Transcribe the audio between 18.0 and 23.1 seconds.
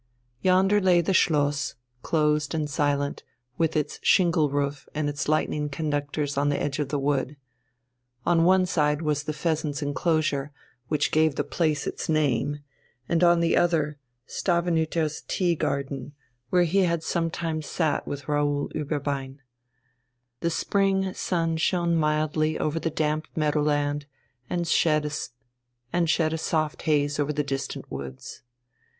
with Raoul Ueberbein. The spring sun shone mildly over the